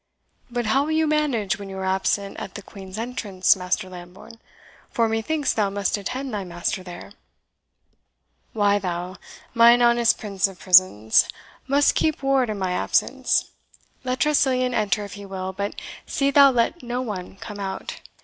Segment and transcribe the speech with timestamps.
[0.49, 4.39] "But how will you manage when you are absent at the Queen's entrance, Master Lambourne;
[4.89, 7.11] for methinks thou must attend thy master there?"
[8.51, 9.17] "Why thou,
[9.53, 11.27] mine honest prince of prisons,
[11.67, 13.51] must keep ward in my absence.
[14.03, 17.99] Let Tressilian enter if he will, but see thou let no one come out.